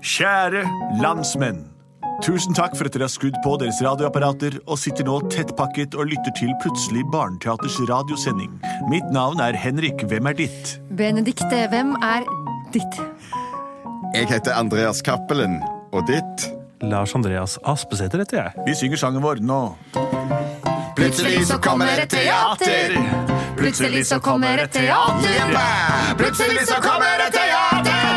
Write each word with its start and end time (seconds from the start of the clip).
Kjære 0.00 0.62
landsmenn. 1.02 1.66
Tusen 2.24 2.56
takk 2.56 2.72
for 2.76 2.88
at 2.88 2.94
dere 2.94 3.04
har 3.04 3.12
skrudd 3.12 3.36
på 3.44 3.52
deres 3.60 3.80
radioapparater 3.84 4.56
og 4.66 4.78
sitter 4.80 5.04
nå 5.04 5.18
tettpakket 5.32 5.96
og 5.96 6.08
lytter 6.08 6.32
til 6.36 6.52
Plutselig 6.62 7.02
barneteaters 7.12 7.76
radiosending. 7.88 8.54
Mitt 8.88 9.08
navn 9.12 9.40
er 9.44 9.56
Henrik. 9.56 10.04
Hvem 10.08 10.28
er 10.30 10.38
ditt? 10.40 10.72
Benedikte, 10.96 11.66
hvem 11.72 11.92
er 12.00 12.24
ditt? 12.72 13.00
Jeg 14.14 14.28
heter 14.32 14.56
Andreas 14.56 15.04
Cappelen, 15.04 15.60
og 15.92 16.08
ditt? 16.08 16.48
Lars 16.80 17.14
Andreas 17.14 17.58
Aspesæter 17.68 18.24
heter 18.24 18.40
jeg. 18.40 18.64
Vi 18.66 18.74
synger 18.80 19.04
sangen 19.04 19.24
vår 19.24 19.44
nå. 19.44 19.62
Plutselig 20.96 21.44
så 21.48 21.60
kommer 21.60 21.92
et 22.00 22.08
teater. 22.10 22.96
Plutselig 23.60 24.06
så 24.08 24.18
kommer 24.20 24.64
et 24.64 24.72
teater. 24.72 25.44
Plutselig 26.16 26.64
så 26.68 26.80
kommer 26.80 27.26
et 27.26 27.36
teater, 27.36 28.09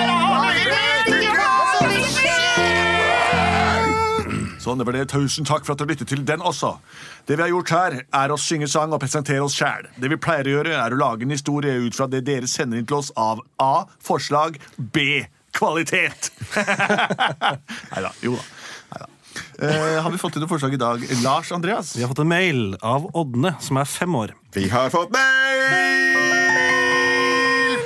Sånn, 4.63 4.80
det 4.80 4.88
var 4.88 4.95
det. 4.95 5.08
Tusen 5.12 5.48
takk 5.48 5.65
for 5.68 5.76
at 5.76 5.82
dere 5.82 5.91
lyttet 5.91 6.10
til 6.12 6.24
den 6.27 6.43
også. 6.43 6.77
Det 7.27 7.35
vi 7.35 7.43
har 7.43 7.51
gjort 7.51 7.74
her, 7.76 7.98
er 8.24 8.32
å 8.34 8.40
synge 8.40 8.70
sang 8.71 8.96
og 8.96 9.01
presentere 9.04 9.43
oss 9.43 9.57
sjæl. 9.60 9.90
Det 9.99 10.12
vi 10.13 10.20
pleier 10.24 10.48
å 10.48 10.57
gjøre, 10.57 10.76
er 10.79 10.96
å 10.96 10.99
lage 11.01 11.27
en 11.27 11.35
historie 11.35 11.76
ut 11.84 11.98
fra 11.98 12.07
det 12.12 12.24
dere 12.27 12.48
sender 12.48 12.79
inn 12.79 12.88
til 12.88 13.01
oss 13.01 13.12
av 13.20 13.43
A. 13.60 13.85
Forslag. 14.04 14.60
B. 14.77 15.26
Kvalitet. 15.54 16.32
Nei 17.91 18.01
da. 18.07 18.13
Jo 18.23 18.38
da. 18.40 19.10
Eh, 19.60 20.01
har 20.01 20.12
vi 20.12 20.20
fått 20.21 20.38
inn 20.38 20.43
noen 20.43 20.51
forslag 20.51 20.76
i 20.76 20.82
dag? 20.82 21.04
Lars 21.23 21.51
Andreas? 21.55 21.95
Vi 21.98 22.04
har 22.05 22.12
fått 22.12 22.23
en 22.23 22.29
mail 22.29 22.66
av 22.82 23.10
Ådne, 23.18 23.55
som 23.62 23.82
er 23.82 23.90
fem 23.90 24.16
år. 24.18 24.35
Vi 24.55 24.68
har 24.71 24.93
fått 24.93 25.13
mail! 25.13 25.43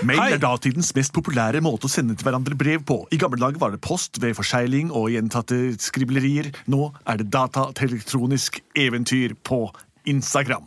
Mail 0.07 0.37
er 0.37 0.39
datidens 0.39 0.93
mest 0.95 1.11
populære 1.15 1.59
måte 1.65 1.89
å 1.89 1.91
sende 1.91 2.15
til 2.15 2.27
hverandre 2.27 2.55
brev 2.59 2.83
på. 2.87 3.01
I 3.11 3.19
gamle 3.19 3.39
dager 3.41 3.59
var 3.59 3.73
det 3.73 3.81
post 3.83 4.21
ved 4.23 4.37
forsegling 4.37 4.91
og 4.95 5.09
gjentatte 5.11 5.57
skriblerier. 5.83 6.53
Nå 6.71 6.91
er 7.03 7.19
det 7.19 7.27
data 7.33 7.67
til 7.75 7.91
elektronisk 7.91 8.61
eventyr 8.77 9.35
på 9.47 9.65
Instagram. 10.07 10.63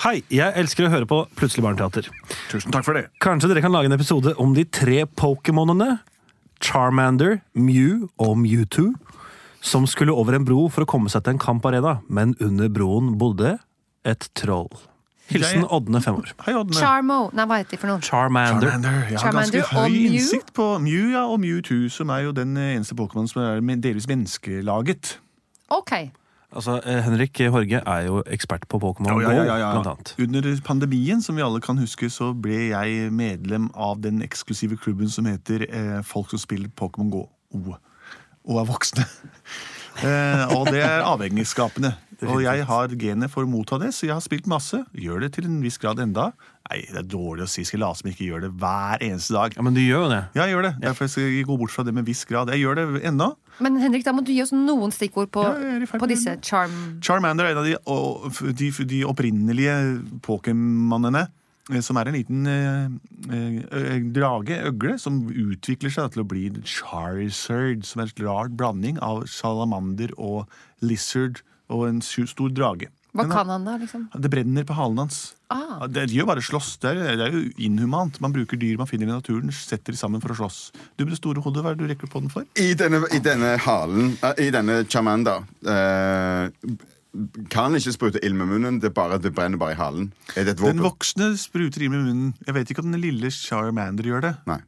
Hei, 0.00 0.20
jeg 0.32 0.56
elsker 0.56 0.86
å 0.86 0.92
høre 0.94 1.08
på 1.08 1.20
Plutselig 1.36 1.66
barneteater. 1.66 2.08
Tusen 2.48 2.72
takk 2.72 2.86
for 2.86 2.96
det. 2.96 3.10
Kanskje 3.20 3.50
dere 3.50 3.64
kan 3.64 3.74
lage 3.74 3.90
en 3.90 3.96
episode 3.98 4.32
om 4.40 4.54
de 4.56 4.64
tre 4.64 5.02
Pokémonene? 5.04 5.98
Charmander, 6.64 7.40
Mew 7.52 8.06
og 8.20 8.38
Mewtwo. 8.40 8.94
Som 9.60 9.84
skulle 9.88 10.16
over 10.16 10.38
en 10.38 10.46
bro 10.48 10.70
for 10.72 10.86
å 10.86 10.88
komme 10.88 11.12
seg 11.12 11.26
til 11.26 11.36
en 11.36 11.42
kamparena, 11.42 11.98
men 12.08 12.32
under 12.40 12.72
broen 12.72 13.12
bodde 13.20 13.58
et 14.08 14.30
troll. 14.38 14.72
Hilsen 15.30 15.64
Ådne, 15.70 16.00
fem 16.02 16.14
år. 16.18 16.32
Hei, 16.44 16.54
Oddne. 16.58 16.76
Charmo. 16.76 17.18
Nei, 17.34 17.46
hva 17.46 17.58
heter 17.60 17.76
de 17.76 17.80
for 17.80 17.92
noe? 17.92 18.02
Charmander. 18.04 18.70
Charmander. 18.70 18.96
Jeg 19.10 19.18
har 19.18 19.24
Charmander 19.24 19.58
ganske 19.58 19.76
og 19.76 19.84
høy 19.84 19.96
Mew. 19.96 20.14
innsikt 20.18 20.54
på 20.56 20.66
Mew 20.82 21.10
ja, 21.14 21.24
og 21.26 21.40
Mewtwo, 21.42 21.88
som 21.88 22.10
er 22.14 22.24
jo 22.26 22.32
den 22.36 22.56
eneste 22.56 22.96
Pokémon 22.98 23.28
som 23.30 23.42
er 23.44 23.60
delvis 23.82 24.08
menneskelaget. 24.10 25.18
Ok. 25.70 25.92
Altså, 26.50 26.80
eh, 26.82 26.98
Henrik 27.06 27.38
Horge 27.50 27.78
er 27.86 28.00
jo 28.08 28.22
ekspert 28.26 28.66
på 28.68 28.78
Pokémon 28.82 29.06
Ja, 29.06 29.20
ja, 29.20 29.30
ja, 29.30 29.44
ja, 29.44 29.56
ja. 29.58 29.72
Go, 29.74 29.82
blant 29.82 29.86
annet. 29.86 30.14
Under 30.18 30.60
pandemien, 30.66 31.22
som 31.22 31.36
vi 31.36 31.42
alle 31.46 31.60
kan 31.60 31.78
huske, 31.78 32.10
så 32.10 32.32
ble 32.34 32.72
jeg 32.72 33.12
medlem 33.12 33.70
av 33.74 34.02
den 34.02 34.22
eksklusive 34.22 34.76
klubben 34.76 35.08
som 35.08 35.30
heter 35.30 35.66
eh, 35.68 36.02
Folk 36.02 36.30
som 36.30 36.42
spiller 36.42 36.68
Pokémon 36.68 37.10
Go. 37.10 37.28
O. 37.54 37.76
Og 38.44 38.58
er 38.58 38.66
voksne. 38.66 39.06
Eh, 40.04 40.54
og 40.56 40.66
det 40.72 40.82
er 40.84 41.02
avhengighetsskapende. 41.06 41.94
Og 42.28 42.42
jeg 42.44 42.66
har 42.68 42.92
genet 43.00 43.30
for 43.32 43.46
å 43.46 43.48
motta 43.48 43.78
det, 43.80 43.94
så 43.96 44.04
jeg 44.04 44.12
har 44.12 44.20
spilt 44.20 44.44
masse. 44.50 44.82
Gjør 44.92 45.22
det 45.24 45.30
til 45.38 45.46
en 45.48 45.54
viss 45.64 45.78
grad 45.80 46.02
enda. 46.04 46.26
Nei, 46.68 46.82
det 46.92 46.98
er 47.00 47.06
dårlig 47.08 47.46
å 47.46 47.48
si. 47.48 47.64
Skal 47.64 47.78
jeg 47.78 47.82
late 47.86 47.98
som 48.02 48.10
jeg 48.10 48.16
ikke 48.18 48.26
gjør 48.28 48.42
det 48.44 48.50
hver 48.60 49.00
eneste 49.06 49.32
dag. 49.38 49.56
Ja, 49.56 49.64
Men 49.64 49.72
du 49.78 49.80
gjør 49.80 50.04
jo 50.04 50.10
det. 50.12 50.18
Ja, 50.36 50.44
jeg 50.44 50.52
gjør 50.52 50.66
det. 50.68 50.72
Derfor 50.84 51.08
skal 51.08 51.30
jeg 51.30 51.46
gå 51.48 51.56
bort 51.62 51.72
fra 51.72 51.86
det 51.88 51.94
med 51.96 52.04
viss 52.04 52.26
grad. 52.28 52.52
Jeg 52.52 52.60
gjør 52.60 52.76
det 52.76 52.84
ennå. 53.08 53.30
Men 53.64 53.80
Henrik, 53.80 54.04
da 54.04 54.12
må 54.12 54.20
du 54.24 54.34
gi 54.36 54.42
oss 54.44 54.52
noen 54.52 54.92
stikkord 54.92 55.32
på, 55.32 55.46
Ja, 55.48 55.88
på 55.96 56.08
disse 56.12 56.36
charm... 56.44 56.76
Charmander 57.00 57.48
er 57.48 57.56
en 57.56 57.62
av 57.64 57.70
de, 57.70 57.74
og- 57.88 58.28
de, 58.60 58.68
de 58.92 59.00
opprinnelige 59.08 59.74
Pokémonene. 60.28 61.24
Eh, 61.70 61.80
Som 61.84 62.00
er 62.00 62.10
en 62.10 62.18
liten 62.18 62.46
eh, 62.50 62.86
eh, 63.30 63.98
drage, 64.14 64.60
øgle, 64.70 64.96
som 64.98 65.22
utvikler 65.30 65.94
seg 65.94 66.14
til 66.14 66.24
å 66.24 66.28
bli 66.28 66.46
Charizard. 66.64 67.86
Som 67.88 68.04
er 68.04 68.10
en 68.12 68.26
rar 68.26 68.50
blanding 68.52 69.00
av 69.04 69.24
salamander 69.30 70.14
og 70.18 70.46
lizard 70.84 71.42
og 71.70 71.86
en 71.86 72.02
stor 72.02 72.50
drage. 72.50 72.90
Hva 73.10 73.26
kan 73.26 73.48
han 73.50 73.64
da, 73.66 73.74
liksom? 73.80 74.04
Det 74.22 74.30
brenner 74.30 74.66
på 74.66 74.74
halen 74.78 75.02
hans. 75.02 75.18
Ah. 75.50 75.86
Det 75.90 76.06
gjør 76.14 76.28
bare 76.30 76.44
slåss. 76.46 76.76
Det 76.82 76.92
er, 76.92 77.00
det 77.18 77.24
er 77.26 77.34
jo 77.34 77.42
inhumant. 77.66 78.20
Man 78.22 78.34
bruker 78.34 78.58
dyr 78.60 78.78
man 78.78 78.86
finner 78.86 79.08
i 79.08 79.10
naturen, 79.10 79.50
setter 79.54 79.96
de 79.96 79.98
sammen 79.98 80.22
for 80.22 80.30
å 80.30 80.38
slåss. 80.38 80.60
Du 80.94 81.02
med 81.02 81.16
det 81.16 81.18
store 81.18 81.42
hodet, 81.42 81.64
hva 81.64 81.72
er 81.72 81.78
det 81.78 81.88
du 81.88 81.90
rekker 81.90 82.10
på 82.10 82.22
den 82.22 82.30
for? 82.30 82.46
I 82.54 82.70
denne, 82.78 83.02
I 83.10 83.22
denne 83.24 83.56
halen, 83.64 84.14
eh, 84.22 84.44
i 84.46 84.48
denne 84.54 84.84
chamanda 84.86 85.40
eh, 85.66 86.76
Kan 87.50 87.74
ikke 87.74 87.92
sprute 87.94 88.20
ild 88.24 88.36
med 88.38 88.46
munnen, 88.52 88.80
det, 88.82 88.92
bare, 88.94 89.18
det 89.18 89.32
brenner 89.34 89.58
bare 89.58 89.74
i 89.74 89.78
halen. 89.80 90.12
Er 90.36 90.46
det 90.46 90.54
et 90.54 90.62
Den 90.62 90.82
voksne 90.84 91.32
spruter 91.40 91.82
ild 91.82 91.90
med 91.90 92.04
munnen. 92.04 92.34
Jeg 92.46 92.54
vet 92.54 92.70
ikke 92.70 92.84
om 92.84 92.92
den 92.92 93.02
lille 93.02 93.32
Charmander 93.34 94.06
gjør 94.06 94.28
det. 94.28 94.34
Nei. 94.46 94.60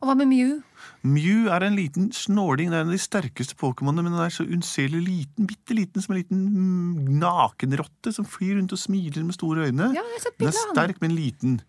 Og 0.00 0.10
hva 0.10 0.16
med 0.18 0.28
Mew? 0.28 0.58
Mew 1.06 1.46
er 1.52 1.64
en 1.64 1.76
liten 1.78 2.10
snåling. 2.12 2.70
Det 2.70 2.78
er 2.78 2.84
en 2.84 2.90
av 2.90 2.96
de 2.96 3.00
sterkeste 3.00 3.56
Pokémonene, 3.60 4.04
men 4.04 4.16
den 4.16 4.24
er 4.24 4.34
så 4.34 4.44
unnselig 4.44 5.00
liten. 5.06 5.48
Bitte 5.48 5.76
liten 5.76 6.04
som 6.04 6.14
en 6.14 6.20
liten 6.20 6.42
mm, 6.52 7.14
nakenrotte 7.22 8.12
som 8.12 8.28
flyr 8.28 8.58
rundt 8.58 8.74
og 8.76 8.80
smiler 8.80 9.24
med 9.24 9.36
store 9.36 9.70
øyne. 9.70 9.92
Ja, 9.96 10.04
den 10.04 10.50
er 10.50 10.56
sterk, 10.56 11.00
men 11.00 11.16
liten. 11.16 11.60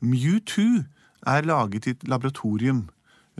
Mew 0.00 0.38
2 0.48 0.66
er 1.28 1.44
laget 1.48 1.86
i 1.86 1.94
et 1.96 2.08
laboratorium. 2.08 2.86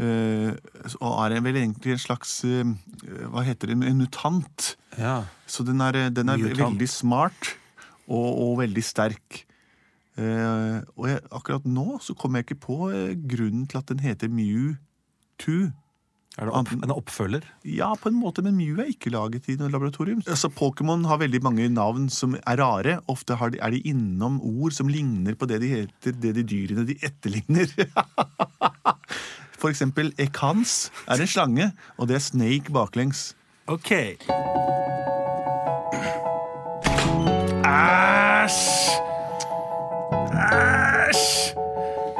Eh, 0.00 0.96
og 1.00 1.18
er 1.26 1.42
vel 1.44 1.60
egentlig 1.60 1.94
en 1.94 2.02
slags 2.02 2.32
eh, 2.48 2.72
Hva 3.30 3.44
heter 3.46 3.70
det? 3.70 3.78
En 3.84 4.00
mutant. 4.00 4.74
Ja. 4.98 5.22
Så 5.46 5.66
den 5.66 5.80
er, 5.84 6.08
den 6.14 6.32
er 6.32 6.40
veldig 6.40 6.88
smart 6.90 7.54
og, 8.10 8.28
og 8.28 8.58
veldig 8.64 8.84
sterk. 8.84 9.44
Uh, 10.20 10.82
og 10.98 11.06
jeg, 11.08 11.20
akkurat 11.32 11.66
nå 11.70 11.94
så 12.04 12.12
kommer 12.18 12.40
jeg 12.40 12.50
ikke 12.50 12.64
på 12.66 12.78
uh, 12.90 13.12
grunnen 13.30 13.62
til 13.70 13.78
at 13.78 13.88
den 13.88 14.02
heter 14.02 14.28
Mew2. 14.28 15.70
Er 16.38 16.46
det 16.46 16.54
opp, 16.54 16.70
en 16.72 16.92
oppfølger? 16.94 17.46
Ja, 17.66 17.88
på 17.98 18.08
en 18.08 18.18
måte, 18.18 18.42
men 18.46 18.54
Mew 18.54 18.78
er 18.78 18.92
ikke 18.92 19.10
laget 19.10 19.48
i 19.50 19.56
noe 19.58 19.70
laboratorium. 19.72 20.20
Altså, 20.30 20.48
Pokémon 20.54 21.02
har 21.10 21.18
veldig 21.20 21.40
mange 21.42 21.66
navn 21.72 22.06
som 22.12 22.36
er 22.38 22.60
rare. 22.60 23.00
Ofte 23.10 23.34
har 23.40 23.50
de, 23.50 23.58
er 23.58 23.74
de 23.74 23.82
innom 23.90 24.38
ord 24.46 24.76
som 24.76 24.88
ligner 24.88 25.34
på 25.36 25.48
det 25.50 25.58
de 25.64 25.72
heter, 25.72 26.14
det 26.22 26.36
de 26.38 26.46
dyrene 26.46 26.86
de 26.86 26.96
etterligner. 27.02 27.74
For 29.60 29.68
eksempel 29.68 30.12
Ekans 30.18 30.90
er 31.08 31.20
en 31.20 31.28
slange, 31.28 31.70
og 31.98 32.08
det 32.08 32.16
er 32.16 32.24
Snake 32.24 32.72
baklengs. 32.72 33.34
Ok. 33.68 33.90
Æsj! 37.60 38.60
Æsj! 40.40 41.54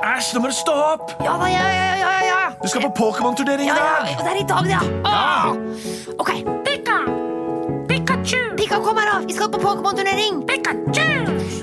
Æsj, 0.04 0.34
nå 0.34 0.40
må 0.44 0.50
du 0.50 0.54
stå 0.56 0.74
opp! 0.92 1.14
Ja 1.24 1.32
da, 1.40 1.46
ja, 1.50 1.64
ja, 1.64 1.84
ja, 1.84 1.96
ja, 2.04 2.18
ja. 2.28 2.40
Du 2.62 2.68
skal 2.68 2.84
på 2.86 2.90
Pokémon-turnering 2.98 3.66
i 3.66 3.70
Ja, 3.70 3.76
ja, 3.76 3.84
dag! 4.04 4.10
ja, 4.12 4.18
det 4.26 4.32
er 4.34 4.40
i 4.40 4.46
dag, 4.52 4.64
det, 4.64 4.70
ja. 4.70 4.82
Ah. 5.04 5.48
Ok. 6.20 6.30
Pika. 6.66 6.98
Pikachu. 7.88 8.40
Pika, 8.58 8.78
kom 8.84 9.00
her, 9.00 9.08
da. 9.12 9.16
Vi 9.26 9.32
skal 9.38 9.48
på 9.54 9.58
Pokémon-turnering. 9.64 10.42
Pikachu. 10.48 11.08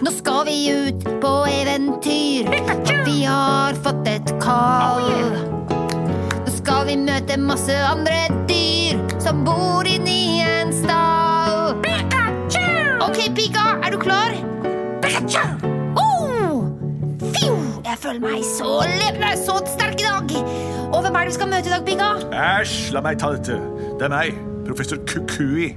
Nå 0.06 0.12
skal 0.18 0.42
vi 0.50 0.58
ut 0.74 1.06
på 1.22 1.34
eventyr. 1.52 2.50
Pikachu. 2.52 2.96
Vi 3.06 3.22
har 3.30 3.78
fått 3.86 4.08
et 4.16 4.34
kall. 4.44 5.08
Nå 5.54 5.57
skal 6.68 6.84
vi 6.84 6.98
møte 7.00 7.38
masse 7.40 7.72
andre 7.72 8.28
dyr 8.50 8.98
som 9.24 9.46
bor 9.48 9.88
inni 9.88 10.44
en 10.44 10.74
stall. 10.76 11.80
Pikachu. 11.86 12.60
Ok, 13.06 13.22
Pika, 13.38 13.80
er 13.88 13.94
du 13.94 13.98
klar? 14.02 14.34
Pikachu. 15.00 15.40
Oh! 15.96 16.68
Fiu! 17.24 17.56
Jeg 17.88 17.96
føler 18.04 18.20
meg 18.20 18.44
så 18.44 18.84
levende, 18.84 19.32
så 19.40 19.64
sterk 19.64 19.96
i 20.04 20.06
dag. 20.10 20.28
Og 20.92 21.00
hvem 21.06 21.16
er 21.16 21.22
det 21.22 21.32
vi 21.32 21.36
skal 21.38 21.48
møte 21.54 21.70
i 21.70 21.72
dag, 21.72 21.84
Pika? 21.88 22.10
Æsj, 22.36 22.92
la 22.98 23.02
meg 23.06 23.16
ta 23.24 23.28
dette. 23.38 23.56
Det 23.96 24.04
er 24.10 24.14
meg, 24.18 24.36
professor 24.68 25.00
Kukui. 25.08 25.68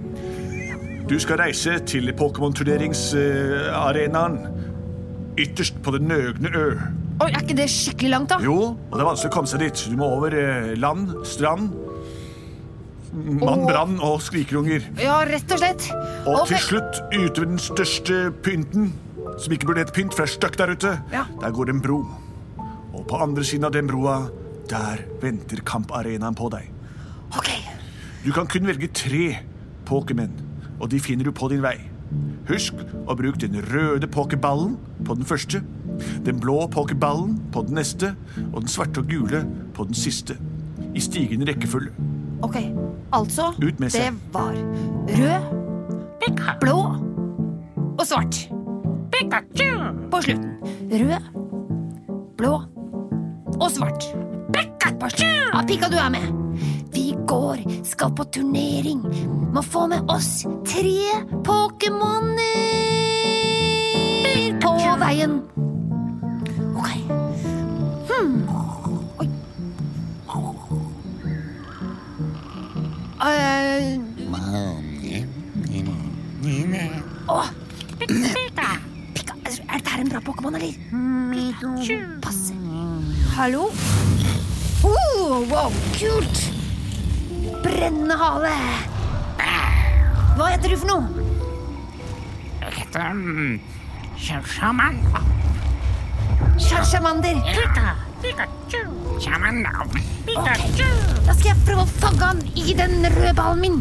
Du 1.06 1.14
skal 1.22 1.38
reise 1.44 1.72
til 1.86 2.10
Pokémon-turneringsarenaen. 2.18 4.34
Ytterst 5.38 5.78
på 5.86 5.90
den 5.94 6.10
nøgne 6.10 6.50
ø. 6.50 6.74
Oi, 7.20 7.28
Er 7.36 7.42
ikke 7.44 7.56
det 7.58 7.66
skikkelig 7.68 8.10
langt, 8.14 8.30
da? 8.32 8.38
Jo, 8.40 8.54
og 8.72 8.94
det 8.96 9.02
er 9.02 9.08
vanskelig 9.10 9.28
å 9.30 9.34
komme 9.34 9.50
seg 9.50 9.60
dit. 9.60 9.82
Du 9.92 9.96
må 10.00 10.06
over 10.16 10.32
eh, 10.32 10.70
land, 10.80 11.10
strand, 11.28 11.74
mann 13.12 13.66
brann 13.68 13.98
og 14.06 14.22
skrikerunger. 14.24 14.86
Ja, 15.02 15.18
rett 15.28 15.52
og 15.52 15.60
slett. 15.60 15.88
Og 16.24 16.38
Ok. 16.42 16.48
til 16.54 16.62
slutt, 16.64 17.00
ute 17.12 17.42
ved 17.42 17.48
den 17.52 17.60
største 17.60 18.20
pynten, 18.46 18.92
som 19.36 19.52
ikke 19.52 19.68
burde 19.68 19.84
hete 19.84 19.92
pynt, 19.96 20.14
for 20.16 20.24
det 20.24 20.30
er 20.30 20.36
støkk 20.38 20.56
der 20.62 20.72
ute, 20.76 20.92
Ja. 21.12 21.24
der 21.42 21.50
går 21.52 21.66
det 21.66 21.74
en 21.76 21.82
bro. 21.84 22.00
Og 22.94 23.06
på 23.08 23.20
andre 23.20 23.44
siden 23.44 23.64
av 23.64 23.72
den 23.72 23.86
broa, 23.86 24.30
der 24.68 25.04
venter 25.20 25.60
kamparenaen 25.64 26.34
på 26.34 26.48
deg. 26.50 26.70
Ok. 27.36 27.50
Du 28.24 28.32
kan 28.32 28.46
kun 28.46 28.66
velge 28.66 28.88
tre 28.92 29.38
Pokémon, 29.84 30.30
og 30.80 30.88
de 30.90 30.98
finner 31.00 31.24
du 31.24 31.32
på 31.32 31.48
din 31.50 31.60
vei. 31.62 31.76
Husk 32.48 32.74
å 33.06 33.14
bruke 33.14 33.38
den 33.42 33.60
røde 33.70 34.08
pokerballen 34.10 34.76
på 35.06 35.14
den 35.14 35.26
første, 35.28 35.62
den 36.26 36.40
blå 36.40 36.64
pokerballen 36.72 37.36
på 37.54 37.62
den 37.68 37.78
neste, 37.78 38.14
og 38.52 38.62
den 38.64 38.72
svarte 38.72 39.02
og 39.02 39.10
gule 39.10 39.44
på 39.76 39.86
den 39.86 39.94
siste. 39.94 40.36
I 40.94 41.00
stigende 41.00 41.46
rekkefølge. 41.50 41.92
Ok, 42.42 42.56
altså. 43.12 43.52
Det 43.60 44.08
var 44.32 44.56
rød, 45.20 45.50
blå 46.60 46.78
og 47.98 48.06
svart. 48.06 48.48
På 50.10 50.22
slutten. 50.24 50.52
Rød, 50.90 51.30
blå 52.36 52.54
og 53.60 53.70
svart. 53.70 54.10
Pikachu! 54.52 55.28
Ja, 55.54 55.62
Pika, 55.68 55.86
du 55.92 55.96
er 56.00 56.08
med. 56.10 56.39
Vi 56.92 57.14
går, 57.26 57.84
skal 57.84 58.10
på 58.14 58.24
turnering. 58.24 59.02
Må 59.54 59.62
få 59.62 59.86
med 59.86 60.10
oss 60.10 60.44
tre 60.66 60.98
Pokémoner 61.46 62.90
på 64.60 64.96
veien. 65.00 65.40
Ok. 66.76 66.90
Hmm. 68.10 68.48
Oi. 69.20 69.28
Åh! 77.30 77.50
Pika, 78.00 78.68
er 79.68 79.78
dette 79.78 79.90
her 79.90 80.00
en 80.00 80.10
bra 80.10 80.20
Pokémon, 80.20 80.54
eller? 80.54 80.74
Passe. 82.22 82.54
Hallo? 83.36 83.70
Oh, 84.84 85.44
wow, 85.50 85.70
kult! 85.94 86.59
Brennende 87.80 88.12
hale. 88.20 88.50
Hva 90.36 90.48
heter 90.52 90.68
du 90.68 90.76
for 90.82 90.88
noe? 90.90 91.22
Jeg 92.60 92.74
heter 92.76 93.06
um, 93.08 93.54
Sjaman. 94.20 94.98
Charchamander. 96.60 97.40
Pika, 98.20 98.44
Sjamander. 99.16 99.80
Pikachu. 100.28 100.90
Da 101.24 101.32
skal 101.32 101.48
jeg 101.54 101.56
prøve 101.64 101.86
å 101.86 101.90
fange 102.02 102.20
han 102.20 102.44
i 102.52 102.76
den 102.76 103.00
røde 103.16 103.32
ballen 103.40 103.64
min. 103.64 103.80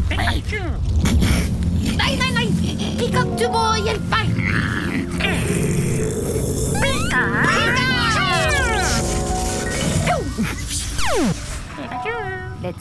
Nei, 2.00 2.16
nei, 2.16 2.32
nei! 2.38 2.48
Pikachu 2.96 3.36
du 3.36 3.50
må 3.52 3.66
hjelpe 3.84 4.08
meg. 4.16 4.29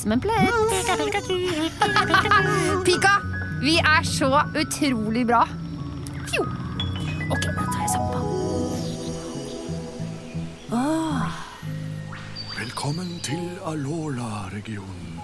Som 0.01 0.12
en 0.12 0.22
plett. 0.22 0.50
Pika, 2.86 3.16
vi 3.62 3.75
er 3.78 4.04
så 4.07 4.30
utrolig 4.56 5.25
bra. 5.28 5.44
Fjo. 6.30 6.44
Ok, 7.30 7.44
da 7.46 7.66
tar 7.66 7.81
jeg 7.84 7.90
sammen 7.94 8.28
Ah. 10.72 11.31
Velkommen 12.60 13.19
til 13.25 13.50
Alola-regionen. 13.66 15.22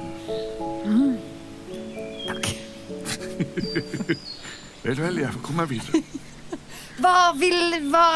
Takk. 2.27 2.47
Vel, 4.85 4.99
vel, 5.01 5.17
jeg 5.17 5.33
får 5.33 5.41
komme 5.41 5.63
meg 5.63 5.69
videre. 5.69 6.01
Hva 7.01 7.31
vil 7.37 7.77
Hva, 7.89 8.07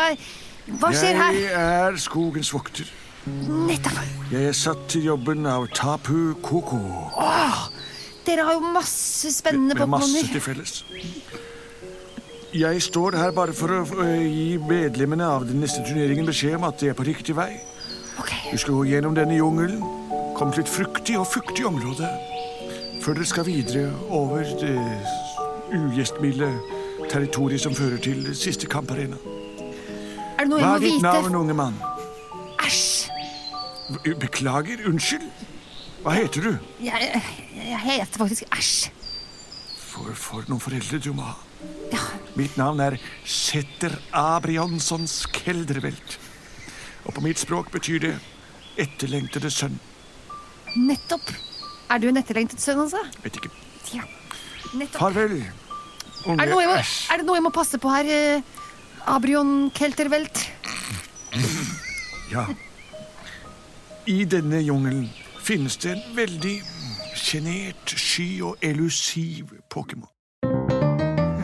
hva 0.80 0.92
skjer 0.94 1.18
her? 1.18 1.34
Jeg 1.34 1.54
er 1.54 1.96
skogens 2.02 2.52
vokter. 2.54 2.90
Nettopp. 3.28 4.00
Jeg 4.32 4.46
er 4.50 4.56
satt 4.56 4.86
til 4.90 5.04
jobben 5.10 5.46
av 5.50 5.68
Tapu 5.76 6.34
Koko. 6.46 6.80
Åh, 7.18 7.66
Dere 8.26 8.46
har 8.46 8.54
jo 8.60 8.60
masse 8.74 9.32
spennende 9.34 9.76
Pokémoner. 9.76 9.88
masse 9.98 10.28
til 10.32 10.42
felles. 10.42 10.84
Jeg 12.54 12.82
står 12.82 13.16
her 13.18 13.32
bare 13.32 13.54
for 13.54 13.70
å 13.74 13.82
øh, 13.86 14.24
gi 14.26 14.58
medlemmene 14.58 15.26
av 15.26 15.46
den 15.50 15.60
neste 15.62 15.84
turneringen 15.86 16.26
beskjed 16.26 16.56
om 16.58 16.64
at 16.70 16.80
de 16.82 16.90
er 16.90 16.98
på 16.98 17.06
riktig 17.06 17.36
vei. 17.38 17.60
Ok, 18.20 18.32
Du 18.52 18.58
skal 18.58 18.74
gå 18.74 18.84
gjennom 18.90 19.16
denne 19.16 19.38
jungelen, 19.38 19.82
komme 20.38 20.54
til 20.54 20.64
et 20.66 20.70
fruktig 20.72 21.18
og 21.20 21.28
fuktig 21.30 21.66
område, 21.70 22.10
før 23.02 23.14
dere 23.20 23.26
skal 23.30 23.46
videre 23.48 23.92
over 24.10 24.44
det 24.60 24.76
ugjestmilde 25.74 26.50
territoriet 27.10 27.62
som 27.62 27.76
fører 27.78 27.98
til 28.02 28.26
siste 28.36 28.68
kamparena. 28.68 29.18
Er 30.40 30.46
det 30.46 30.50
noe 30.52 30.60
Hva 30.60 30.74
jeg 30.74 30.76
er 30.76 30.86
ditt 30.90 31.02
navn, 31.06 31.36
unge 31.36 31.54
mann? 31.54 31.78
Beklager, 34.20 34.84
unnskyld. 34.90 35.26
Hva 36.04 36.14
heter 36.16 36.46
du? 36.46 36.52
Jeg, 36.86 37.22
jeg 37.58 37.80
heter 37.84 38.22
faktisk 38.22 38.46
Æsj. 38.56 38.90
For, 39.90 40.14
for 40.16 40.46
noen 40.48 40.62
foreldre 40.64 41.00
du 41.04 41.10
må 41.18 41.26
ha. 41.26 41.36
Ja, 41.92 42.00
Mitt 42.40 42.56
navn 42.60 42.80
er 42.80 42.96
Setter 43.28 43.98
Abriansons 44.16 45.24
Keldervelt. 45.36 46.20
Og 47.10 47.16
på 47.18 47.24
mitt 47.26 47.42
språk 47.42 47.72
betyr 47.74 48.00
det 48.06 48.14
etterlengtede 48.80 49.50
sønn. 49.52 49.80
nettopp. 50.78 51.34
Er 51.90 51.98
du 52.00 52.08
en 52.12 52.20
etterlengtet 52.22 52.62
sønn, 52.62 52.80
altså? 52.86 53.02
Vet 53.24 53.40
ikke. 53.42 53.50
Ja. 53.98 54.06
Nettopp. 54.78 55.02
Farvel, 55.02 55.40
unge 56.30 56.44
Er 56.44 56.46
det, 56.46 56.54
må, 56.54 56.62
Æsj. 56.78 56.94
er 57.12 57.18
det 57.18 57.26
noe 57.26 57.40
jeg 57.40 57.44
må 57.48 57.52
passe 57.56 57.80
på 57.82 57.90
her? 57.92 58.06
eh, 58.06 58.42
Abrion 59.10 59.72
Keltervelt? 59.74 60.46
Ja. 62.32 62.46
I 64.08 64.26
denne 64.26 64.62
jungelen 64.62 65.10
finnes 65.44 65.78
det 65.78 65.92
en 65.92 66.16
veldig 66.16 66.62
sjenert, 67.16 67.94
sky 67.96 68.42
og 68.42 68.58
elusiv 68.62 69.52
Pokémon. 69.74 70.10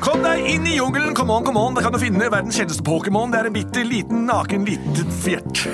Kom 0.01 0.21
deg 0.23 0.45
inn 0.49 0.67
i 0.69 0.75
jungelen, 0.77 1.15
come 1.15 1.33
on, 1.33 1.45
come 1.45 1.59
on. 1.59 1.75
Der 1.75 1.81
kan 1.81 1.93
du 1.93 1.99
finne 1.99 2.29
verdens 2.31 2.57
kjenteste 2.59 2.83
Pokémon. 2.85 3.31
Det 3.31 3.39
er 3.39 3.49
en 3.49 3.55
bitte 3.55 3.83
liten, 3.83 4.25
naken, 4.29 4.65
liten 4.65 5.11
fjert. 5.23 5.65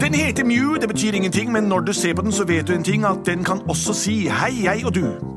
Den 0.00 0.14
heter 0.16 0.44
Mew, 0.44 0.78
det 0.80 0.88
betyr 0.88 1.14
ingenting, 1.14 1.52
men 1.52 1.68
når 1.68 1.80
du 1.80 1.92
ser 1.92 2.14
på 2.14 2.22
den, 2.22 2.32
så 2.32 2.44
vet 2.48 2.68
du 2.68 2.74
en 2.74 2.84
ting, 2.84 3.04
at 3.04 3.26
den 3.26 3.44
kan 3.44 3.60
også 3.68 3.94
si 3.94 4.22
hei, 4.28 4.64
jeg 4.64 4.86
og 4.86 4.94
du. 4.94 5.29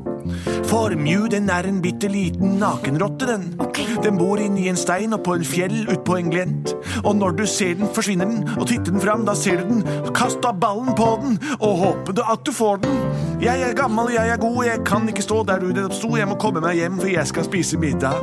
For 0.68 0.94
Mew, 0.98 1.26
den 1.30 1.48
er 1.50 1.66
en 1.68 1.80
bitte 1.82 2.08
liten 2.08 2.58
nakenrotte, 2.60 3.26
den. 3.26 3.46
Okay. 3.58 3.86
Den 4.04 4.18
bor 4.18 4.40
inni 4.40 4.68
en 4.68 4.76
stein 4.76 5.14
og 5.16 5.22
på 5.24 5.36
en 5.38 5.44
fjell 5.44 5.84
utpå 5.88 6.18
en 6.18 6.30
glent. 6.32 6.74
Og 7.04 7.16
når 7.16 7.36
du 7.38 7.46
ser 7.46 7.74
den, 7.78 7.88
forsvinner 7.94 8.28
den, 8.28 8.48
og 8.58 8.66
titter 8.68 8.92
den 8.92 9.00
fram, 9.00 9.24
da 9.26 9.34
ser 9.38 9.62
du 9.62 9.68
den. 9.70 9.82
Kast 10.14 10.42
da 10.44 10.52
ballen 10.52 10.94
på 10.98 11.08
den, 11.22 11.38
og 11.60 11.78
håper 11.80 12.12
du 12.12 12.22
at 12.22 12.44
du 12.46 12.52
får 12.52 12.84
den. 12.84 13.00
Jeg 13.42 13.60
er 13.60 13.74
gammel, 13.76 14.12
jeg 14.14 14.28
er 14.28 14.36
god, 14.40 14.64
jeg 14.64 14.84
kan 14.86 15.08
ikke 15.08 15.22
stå 15.22 15.42
der 15.48 15.60
du 15.60 15.72
nettopp 15.72 15.96
sto. 15.96 16.14
Jeg 16.16 16.28
må 16.28 16.38
komme 16.40 16.64
meg 16.64 16.80
hjem, 16.80 17.00
for 17.00 17.12
jeg 17.12 17.26
skal 17.32 17.48
spise 17.48 17.80
middag. 17.80 18.20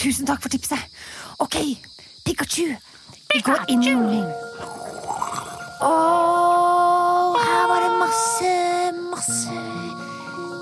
Tusen 0.00 0.26
takk 0.26 0.42
for 0.42 0.48
tipset. 0.48 0.78
Ok, 1.38 1.56
Pikachu. 2.24 2.70
Vi 3.34 3.42
går 3.46 3.66
inn 3.68 3.82
i 3.82 3.92
jungelen. 3.92 4.30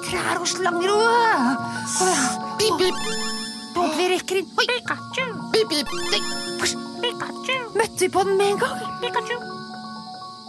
Trær 0.09 0.41
og 0.41 0.49
slanger. 0.49 0.91
og. 0.91 1.57
Bip, 2.59 2.75
bip. 2.81 2.97
Håper 3.77 3.97
vi 3.97 4.07
rekker 4.15 4.41
inn. 4.41 4.49
Pikachu. 4.59 5.25
Bip, 5.53 5.69
bip. 5.69 5.89
Pikachu. 7.03 7.57
Møtte 7.79 8.01
vi 8.01 8.09
på 8.09 8.25
den 8.27 8.37
med 8.41 8.47
en 8.53 8.59
gang? 8.63 8.79
Pikachu. 9.03 9.37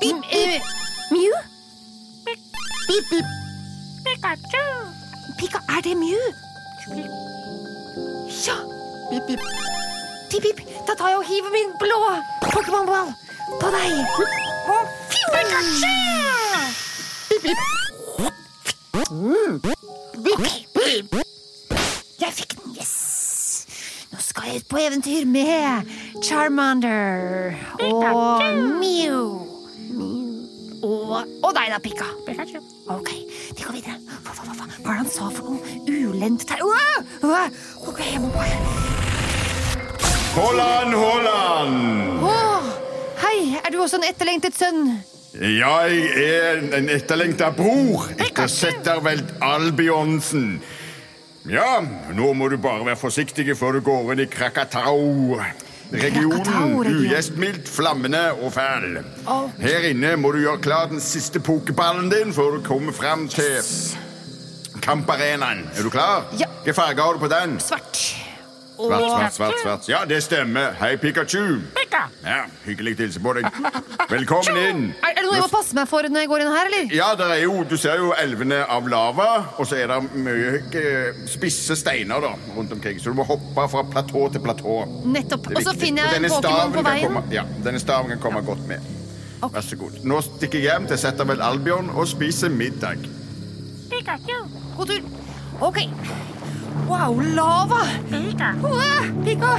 Bip, 0.01 0.21
bip! 0.31 0.61
Mew? 1.11 1.33
Bip, 2.87 3.03
bip. 3.11 3.27
Pikachu. 4.05 4.63
Pika, 5.39 5.59
er 5.75 5.81
det 5.81 5.97
Mew? 5.97 6.21
Ja. 8.45 8.55
Bip, 9.11 9.23
bip. 9.27 9.39
Pip, 10.31 10.41
pip. 10.41 10.59
Da 10.87 10.95
tar 10.95 11.07
jeg 11.09 11.17
og 11.17 11.27
hiver 11.31 11.51
min 11.57 11.75
blå 11.81 11.99
Pokémon-ball 12.53 13.11
på 13.61 13.73
deg. 13.75 13.91
Og 14.73 14.81
Pikachu! 15.11 15.93
Bip, 17.29 17.41
bip. 17.43 17.78
Ut 24.55 24.65
på 24.69 24.77
eventyr 24.81 25.25
med 25.29 25.85
Charmander 26.23 27.53
og 27.85 28.43
Mew. 28.79 29.45
Mew. 29.93 30.25
Og, 30.83 31.17
og 31.43 31.51
deg 31.57 31.73
da, 31.73 31.77
Pika. 31.83 32.07
Ok, 32.89 33.09
vi 33.57 33.63
går 33.65 33.75
videre. 33.75 33.97
Hva, 34.23 34.33
hva, 34.33 34.43
hva, 34.47 34.53
hva 34.55 34.69
hva 34.79 34.93
er 34.93 34.95
det 34.95 35.03
han 35.03 35.09
sa 35.11 35.27
for 35.33 35.51
noe 35.51 36.07
ulendt 36.09 36.49
her? 36.49 36.63
Ok, 37.85 37.99
jeg 38.05 38.21
må 38.23 38.31
bare 38.33 38.57
Haaland, 40.29 40.95
Haaland! 40.95 42.23
Oh, 42.23 42.67
Hei, 43.19 43.57
er 43.59 43.71
du 43.73 43.79
også 43.83 43.99
en 43.99 44.07
etterlengtet 44.07 44.55
sønn? 44.55 44.85
Jeg 45.35 45.99
er 46.23 46.61
en 46.77 46.89
etterlengta 46.89 47.51
bror. 47.53 48.07
etter 48.17 48.47
settervelt 48.49 49.33
Albionsen. 49.45 50.61
Ja, 51.47 51.79
nå 52.13 52.33
må 52.35 52.49
du 52.51 52.57
bare 52.59 52.83
være 52.85 52.99
forsiktig 52.99 53.45
før 53.57 53.77
du 53.77 53.81
går 53.85 54.11
inn 54.13 54.25
i 54.25 54.27
Krakatau. 54.29 55.39
Regionen 55.89 56.85
ugjestmildt, 56.85 57.69
flammende 57.71 58.21
og 58.43 58.51
fæl. 58.53 58.99
Her 59.63 59.87
inne 59.89 60.13
må 60.21 60.33
du 60.35 60.41
gjøre 60.43 60.61
klar 60.61 60.89
den 60.91 61.01
siste 61.01 61.39
pokeballen 61.41 62.11
din 62.11 62.33
før 62.35 62.59
du 62.59 62.65
kommer 62.67 62.93
fram 62.93 63.25
til 63.31 63.63
kamparenaen. 64.85 65.63
Er 65.77 65.87
du 65.87 65.89
klar? 65.89 66.27
Ja. 66.39 66.45
Hvilken 66.59 66.77
farge 66.77 67.01
har 67.01 67.17
du 67.17 67.23
på 67.23 67.31
den? 67.31 67.57
Svart. 67.63 68.03
Svart, 68.79 69.01
svart, 69.03 69.33
svart, 69.33 69.55
svart. 69.61 69.87
Ja, 69.89 70.05
det 70.07 70.21
stemmer. 70.23 70.71
Hei, 70.79 70.97
Pikachu. 70.97 71.59
Pika. 71.75 72.05
Ja, 72.23 72.45
Hyggelig 72.63 72.93
å 72.95 72.99
hilse 73.01 73.19
på 73.19 73.33
deg. 73.35 73.47
Velkommen 74.09 74.59
inn. 74.61 74.85
er, 75.03 75.09
er 75.11 75.17
det 75.17 75.25
noe 75.25 75.35
jeg 75.35 75.43
må 75.43 75.49
passe 75.51 75.75
meg 75.75 75.89
for 75.91 76.07
når 76.07 76.23
jeg 76.23 76.29
går 76.31 76.43
inn 76.45 76.51
her, 76.53 76.69
eller? 76.69 76.93
Ja, 76.95 77.09
det 77.19 77.27
er 77.33 77.41
jo, 77.43 77.57
Du 77.67 77.75
ser 77.81 77.99
jo 77.99 78.13
elvene 78.15 78.61
av 78.71 78.87
lava, 78.87 79.27
og 79.59 79.67
så 79.67 79.81
er 79.81 79.91
det 79.91 79.99
mye 80.23 80.53
eh, 80.79 81.19
spisse 81.27 81.75
steiner 81.75 82.23
da, 82.23 82.31
rundt 82.55 82.71
omkring. 82.77 83.01
Så 83.03 83.11
du 83.11 83.19
må 83.19 83.27
hoppe 83.27 83.67
fra 83.73 83.83
platå 83.91 84.29
til 84.31 84.45
platå. 84.47 84.79
Nettopp. 85.11 85.51
Og 85.57 85.61
så 85.67 85.75
finner 85.75 86.07
jeg 86.07 86.23
en 86.23 86.31
Pokémon 86.31 86.75
på 86.79 86.85
veien. 86.87 87.09
Komme, 87.09 87.25
ja, 87.35 87.43
denne 87.67 87.83
staven 87.83 88.15
kan 88.15 88.23
komme 88.29 88.45
godt 88.47 88.63
med. 88.69 88.87
Vær 89.43 89.63
så 89.63 89.75
god. 89.79 89.99
Nå 90.07 90.23
stikker 90.23 90.59
jeg 90.63 90.71
hjem 90.71 90.87
til 90.87 91.03
Settervel 91.03 91.43
Albion 91.43 91.91
og 91.95 92.07
spiser 92.11 92.51
middag. 92.51 93.03
Pikachu. 93.91 94.39
God 94.79 94.95
tur. 94.95 95.17
OK. 95.67 95.83
Wow, 96.89 97.13
lava! 97.35 97.83
Pika. 98.09 98.49
Pika, 99.23 99.51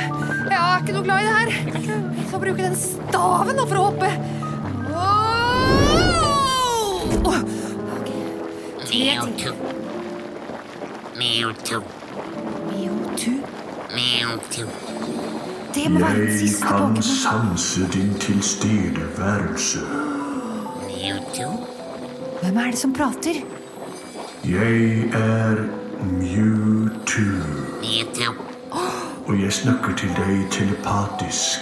jeg 0.50 0.58
er 0.58 0.80
ikke 0.80 0.94
noe 0.96 1.04
glad 1.06 1.18
i 1.20 1.24
det 1.26 1.34
her. 1.36 1.48
Jeg 2.16 2.24
får 2.30 2.40
bruke 2.42 2.62
den 2.64 2.74
staven 2.74 3.54
nå 3.54 3.66
for 3.70 3.78
å 3.78 3.84
hoppe. 3.84 4.08
Wow! 4.90 6.10
Åh, 7.30 7.40
ok. 8.00 8.08
Mewtwo. 8.90 9.52
Mewtwo. 11.20 11.78
Mewtwo. 12.66 13.32
Mewtwo. 13.94 14.66
Det 15.70 15.86
må 15.86 16.02
være 16.02 16.26
den 16.26 16.34
Jeg 16.42 16.54
kan 16.64 16.98
sanse 17.06 17.86
din 17.94 18.10
tilstedeværelse. 18.26 19.86
Mewtwo. 20.88 21.48
Hvem 22.40 22.56
er 22.58 22.66
det 22.74 22.80
som 22.82 22.92
prater? 22.96 23.36
Jeg 24.50 24.74
er 25.14 25.54
Mewtwo, 26.00 26.79
Mewtwo. 27.06 28.44
og 29.26 29.42
jeg 29.42 29.52
snakker 29.52 29.96
til 29.96 30.08
deg 30.08 30.50
telepatisk. 30.50 31.58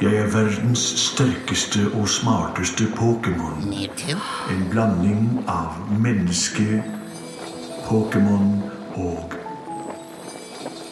Jeg 0.00 0.14
er 0.16 0.26
verdens 0.26 0.78
sterkeste 0.78 1.80
og 1.94 2.08
smarteste 2.08 2.84
Pokémon. 2.84 3.74
En 4.50 4.68
blanding 4.70 5.44
av 5.48 5.78
menneske, 6.00 6.82
Pokémon 7.86 8.62
og 8.94 9.34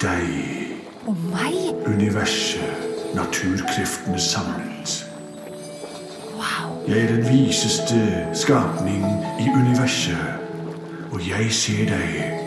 deg. 0.01 0.77
Og 1.07 1.17
meg? 1.33 1.75
Universet, 1.87 2.61
naturkreftene 3.15 4.21
samlet. 4.21 5.07
Wow. 6.35 6.89
Jeg 6.89 7.05
er 7.05 7.17
den 7.17 7.29
viseste 7.29 8.27
skapning 8.35 9.05
i 9.41 9.49
universet. 9.55 10.17
Og 11.11 11.29
jeg 11.29 11.53
ser 11.53 11.85
deg, 11.85 12.40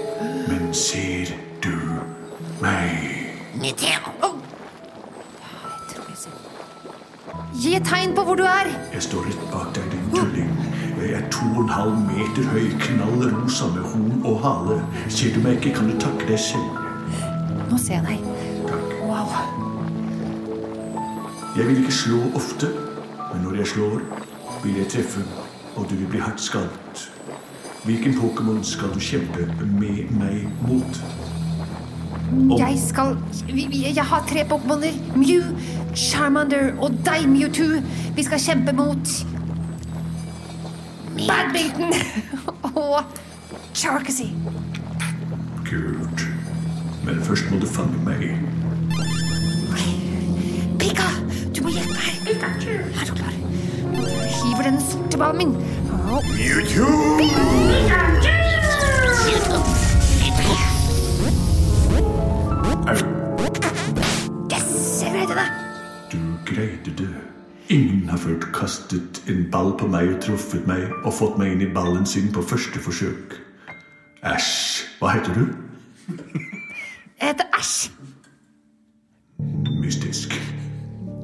men 0.59 0.73
ser 0.73 1.25
du 1.63 1.73
meg? 2.61 2.97
Meteo. 3.61 4.29
Gi 7.53 7.75
et 7.77 7.85
tegn 7.85 8.13
på 8.17 8.25
hvor 8.27 8.37
du 8.37 8.43
er. 8.43 8.69
Jeg 8.93 9.05
står 9.05 9.27
rett 9.29 9.43
bak 9.53 9.71
deg, 9.75 9.85
din 9.93 10.09
tulling. 10.13 10.51
Jeg 10.99 11.13
er 11.17 11.23
to 11.33 11.45
og 11.45 11.63
en 11.63 11.71
halv 11.73 11.95
meter 12.07 12.49
høy, 12.51 12.67
knallrosa 12.81 13.69
med 13.73 13.87
horn 13.93 14.25
og 14.29 14.41
hale. 14.43 14.77
Ser 15.09 15.33
du 15.35 15.41
meg 15.45 15.57
ikke, 15.57 15.75
kan 15.79 15.89
du 15.89 15.97
takke 16.01 16.27
deg 16.29 16.39
selv. 16.39 16.81
Nå 17.71 17.79
ser 17.81 17.99
jeg 17.99 18.05
deg. 18.09 18.27
Takk. 18.69 18.93
Wow. 19.07 19.33
Jeg 21.57 21.69
vil 21.69 21.81
ikke 21.81 21.97
slå 22.01 22.21
ofte, 22.35 22.69
men 23.31 23.47
når 23.47 23.61
jeg 23.61 23.73
slår, 23.75 24.05
vil 24.63 24.79
jeg 24.81 24.93
treffe, 24.97 25.25
og 25.75 25.89
du 25.89 25.95
vil 25.95 26.09
bli 26.13 26.23
hardt 26.23 26.41
skadet. 26.41 27.12
Hvilken 27.83 28.13
Pokémon 28.13 28.63
skal 28.63 28.93
du 28.93 28.99
kjempe 28.99 29.43
med 29.79 30.11
meg 30.15 30.47
mot? 30.67 30.99
Jeg 32.57 32.79
skal 32.79 33.17
Jeg 33.73 34.05
har 34.05 34.23
tre 34.29 34.45
Pokémoner. 34.47 34.95
Mew, 35.15 35.43
Charmander 35.95 36.71
og 36.79 36.95
deg, 37.05 37.27
Mewtwo. 37.27 37.81
Vi 38.15 38.23
skal 38.23 38.39
kjempe 38.39 38.71
mot 38.73 39.11
Badminton 41.27 41.91
og 42.85 43.03
Charkasy. 43.75 44.31
Kult. 45.67 46.27
Men 47.03 47.19
først 47.23 47.51
må 47.51 47.59
du 47.59 47.67
fange 47.67 47.99
meg. 48.07 48.31
Pika, 50.79 51.09
du 51.51 51.65
må 51.67 51.75
hjelpe 51.75 51.99
meg. 51.99 52.31
Er 52.31 53.05
du 53.05 53.13
klar? 53.19 53.35
Jeg 53.93 54.35
hiver 54.39 54.69
den 54.71 54.79
sorte 54.81 55.19
ballen 55.19 55.37
min. 55.43 55.72
Au, 56.13 56.21
Yes, 64.53 65.03
jeg 65.03 65.11
greide 65.11 65.33
det. 65.33 65.47
du 66.11 66.17
greide 66.45 66.97
det. 66.97 67.09
Ingen 67.69 68.09
har 68.09 68.17
før 68.17 68.39
kastet 68.53 69.23
en 69.29 69.47
ball 69.51 69.73
på 69.79 69.87
meg 69.87 70.13
og 70.13 70.21
truffet 70.21 70.67
meg 70.67 70.83
og 71.03 71.13
fått 71.13 71.37
meg 71.39 71.55
inn 71.55 71.61
i 71.65 71.69
ballen 71.73 72.05
sin 72.05 72.29
på 72.35 72.41
første 72.41 72.79
forsøk. 72.79 73.33
Æsj. 74.25 74.83
Hva 74.99 75.15
heter 75.15 75.33
du? 75.33 75.47
Jeg 77.17 77.27
heter 77.31 77.49
Æsj. 77.57 77.89
Mystisk. 79.81 80.37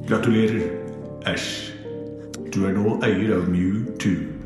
Gratulerer, 0.08 0.66
Æsj. 1.30 1.70
Du 2.54 2.64
er 2.66 2.74
nå 2.74 2.98
eier 3.06 3.36
av 3.36 3.46
Mewtwo. 3.48 4.10
Pikachu. 4.10 4.39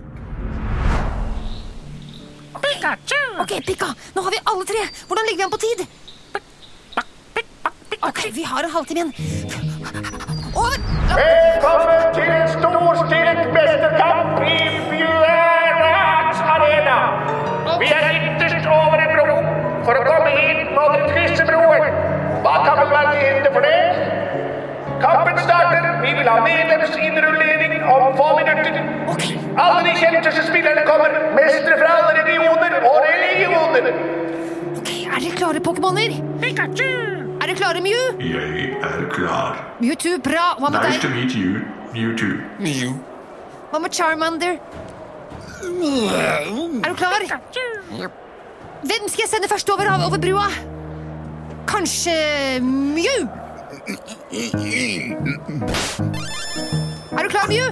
Ok, 2.84 3.52
Pika, 3.66 3.86
nå 4.14 4.22
har 4.22 4.30
vi 4.30 4.38
alle 4.44 4.64
tre. 4.68 4.80
Hvordan 5.08 5.24
ligger 5.26 5.38
vi 5.38 5.44
an 5.44 5.50
på 5.50 5.58
tid? 5.62 5.86
Ok, 8.08 8.18
vi 8.32 8.42
har 8.44 8.64
en 8.64 8.70
halvtime 8.70 9.00
igjen. 9.00 9.12
Over! 10.52 10.76
Velkommen 11.14 12.02
til 12.18 12.28
en 12.34 12.48
storstilt 12.52 13.48
mesterkamp 13.56 14.44
i 14.44 14.58
Bjørnarts 14.90 16.44
arena. 16.56 16.98
Vi 17.80 17.88
er 17.88 18.04
ytterst 18.18 18.68
over 18.68 19.00
en 19.06 19.16
bro. 19.16 19.40
For 19.88 20.02
å 20.02 20.04
komme 20.10 20.36
hit 20.36 20.76
må 20.76 20.84
dere 20.92 21.08
krysse 21.14 21.48
broen. 21.48 21.98
Hva 22.44 22.54
kan 22.68 22.82
vel 22.82 22.92
være 22.98 23.16
til 23.16 23.26
hinder 23.30 23.56
for 23.56 23.70
det? 23.70 23.83
Kampen 25.04 25.38
starter. 25.46 25.82
Vi 26.04 26.10
vil 26.18 26.28
ha 26.28 26.36
medlemsinnrullering 26.48 27.74
om 27.94 28.16
få 28.18 28.28
minutter. 28.38 28.74
Alle 29.64 29.80
de 29.88 29.92
kjenteste 30.00 30.42
spillerne 30.50 30.82
kommer. 30.90 31.10
Mestere 31.38 31.76
fra 31.82 31.90
alle 31.98 32.12
regioner 32.22 32.72
og 32.90 32.96
religioner. 33.08 33.84
Ok, 34.78 34.90
Er 35.14 35.20
dere 35.20 35.36
klare, 35.40 35.60
Pokémoner? 35.68 36.16
Pikachu. 36.42 36.88
Er 37.42 37.46
dere 37.46 37.56
klare, 37.60 37.80
Mew? 37.84 38.02
Jeg 38.20 38.70
er 38.88 39.04
klar. 39.12 39.60
Mewtwo, 39.80 40.16
bra. 40.28 40.46
Hva 40.58 40.70
med 40.74 40.80
Nice 40.88 41.00
to 41.04 41.12
meet 41.16 41.36
you, 41.42 41.60
Mewtwo. 41.94 42.30
Mew. 42.64 42.96
Hva 43.70 43.78
med 43.84 43.90
Charmander? 44.00 44.56
Er 45.64 46.88
du 46.88 46.94
klar? 46.94 47.20
Hvem 48.84 49.08
skal 49.08 49.22
jeg 49.24 49.30
sende 49.30 49.48
først 49.48 49.70
over, 49.70 49.86
over 50.06 50.18
brua? 50.26 50.48
Kanskje 51.68 52.12
Mew? 52.60 53.43
Er 57.12 57.22
du 57.22 57.28
klar, 57.28 57.48
Mew? 57.48 57.68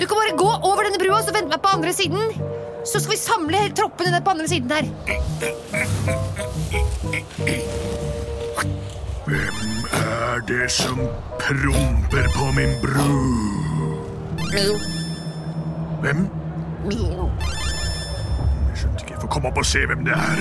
Du 0.00 0.06
kan 0.06 0.16
bare 0.16 0.36
gå 0.36 0.50
over 0.62 0.82
denne 0.82 0.98
brua 0.98 1.20
og 1.20 1.34
vente 1.34 1.50
meg 1.52 1.60
på 1.62 1.68
andre 1.76 1.92
siden. 1.94 2.32
Så 2.86 3.00
skal 3.02 3.12
vi 3.12 3.18
samle 3.20 3.56
hele 3.62 3.74
troppene 3.78 4.10
ned 4.14 4.22
på 4.24 4.30
andre 4.34 4.48
siden 4.48 4.68
der. 4.70 4.82
Hvem 9.28 9.58
er 9.92 10.42
det 10.48 10.70
som 10.72 10.98
promper 11.38 12.26
på 12.34 12.44
min 12.58 12.74
bro? 12.82 13.08
Mew. 14.50 14.74
Hvem? 16.02 16.28
Mew. 16.84 17.30
Jeg 18.70 18.74
skjønte 18.74 19.00
ikke. 19.04 19.12
Jeg 19.14 19.20
får 19.20 19.28
komme 19.28 19.48
opp 19.52 19.62
og 19.62 19.66
se 19.66 19.86
hvem 19.86 20.02
det 20.08 20.14
er. 20.18 20.38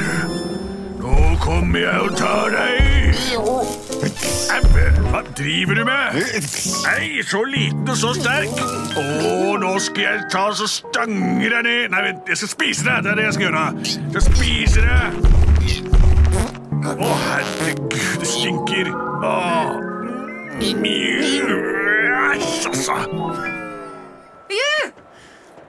Nå 0.98 1.14
kommer 1.42 1.80
jeg 1.80 2.00
og 2.10 2.18
tar 2.18 2.50
deg. 2.58 2.87
Mew. 4.48 5.10
Hva 5.12 5.22
driver 5.38 5.76
du 5.76 5.84
med? 5.88 6.18
Nei, 6.86 7.22
så 7.28 7.42
liten 7.48 7.90
og 7.90 7.98
så 8.00 8.14
sterk. 8.16 8.62
Å, 8.98 9.04
nå 9.60 9.74
skal 9.84 10.04
jeg 10.06 10.24
ta 10.32 10.46
så 10.56 10.68
stanger 10.72 11.58
deg 11.58 11.68
ned. 11.68 11.92
Nei, 11.94 12.02
vent, 12.10 12.32
jeg 12.32 12.40
skal 12.42 12.52
spise 12.54 12.88
deg. 12.88 13.04
Det 13.04 13.12
er 13.12 13.20
det 13.20 13.26
jeg 13.28 13.36
skal 13.38 13.46
gjøre. 13.48 13.66
Jeg 13.84 14.22
skal 14.26 14.36
spise 14.40 14.80
deg. 14.88 15.02
Å, 16.88 17.12
herregud, 17.26 18.16
det 18.24 18.30
stinker. 18.32 18.92
Å. 19.28 19.36
Æsj, 22.28 22.72
altså. 22.72 22.98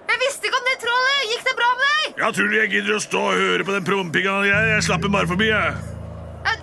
Jeg 0.09 0.17
visste 0.23 0.49
ikke 0.49 0.63
deg! 0.65 2.15
Jeg 2.19 2.35
tror 2.35 2.55
jeg 2.57 2.71
gidder 2.73 2.97
å 2.97 3.03
stå 3.03 3.21
og 3.31 3.37
høre 3.39 3.67
på 3.67 3.75
den 3.77 3.85
prompinga. 3.87 4.41
Jeg, 4.49 4.73
jeg 4.75 4.87
slapper 4.89 5.13
bare 5.13 5.31
forbi, 5.31 5.53
jeg. 5.53 5.77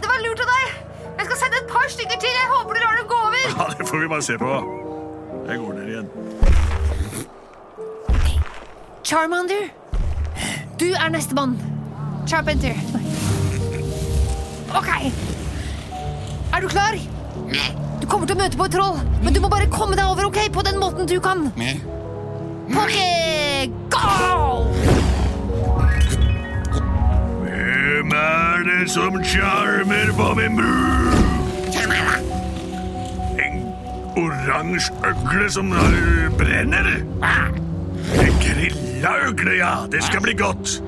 Det 0.02 0.10
var 0.10 0.20
lurt 0.26 0.44
av 0.44 0.52
deg. 0.56 0.85
Jeg 1.18 1.26
skal 1.30 1.38
sende 1.44 1.58
et 1.64 1.70
par 1.72 1.88
stykker 1.90 2.18
til. 2.24 2.34
Jeg 2.42 2.48
håper 2.54 2.74
du 2.74 2.80
lar 2.84 2.96
dem 3.00 3.08
gå 3.14 3.20
over. 3.28 3.44
Ja, 3.58 3.66
Det 3.80 3.88
får 3.90 3.98
vi 4.04 4.08
bare 4.14 4.22
se 4.22 4.38
på. 4.38 4.52
Jeg 5.50 5.58
går 5.62 5.74
ned 5.74 5.88
igjen. 5.94 6.10
Charmander, 9.06 9.68
du 10.80 10.86
er 10.92 11.10
nestemann. 11.14 11.58
Charpenter. 12.28 12.74
Ok. 14.76 14.90
Er 16.56 16.62
du 16.62 16.68
klar? 16.68 16.98
Du 18.02 18.08
kommer 18.08 18.28
til 18.28 18.36
å 18.36 18.40
møte 18.40 18.58
på 18.58 18.66
et 18.66 18.74
troll, 18.76 18.98
men 19.24 19.34
du 19.36 19.40
må 19.44 19.50
bare 19.52 19.70
komme 19.72 19.96
deg 19.98 20.06
over, 20.10 20.28
ok? 20.30 20.40
På 20.54 20.64
den 20.66 20.80
måten 20.82 21.08
du 21.10 21.20
kan. 21.24 21.46
Poké, 22.74 23.70
go! 23.94 24.35
Er 28.16 28.64
det 28.64 28.90
som 28.92 29.24
charmer 29.24 30.12
på 30.18 30.34
min 30.34 30.58
bru? 30.58 30.76
En 33.46 33.56
oransje 34.18 34.94
øgle 35.06 35.52
som 35.52 35.74
brenner? 36.38 36.88
En 38.14 38.36
grilla 38.42 39.12
øgle, 39.28 39.58
ja. 39.58 39.74
Det 39.92 40.04
skal 40.04 40.22
bli 40.22 40.34
godt. 40.34 40.82